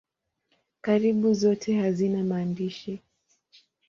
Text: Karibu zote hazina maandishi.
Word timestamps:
Karibu 0.81 1.33
zote 1.33 1.79
hazina 1.79 2.23
maandishi. 2.23 3.01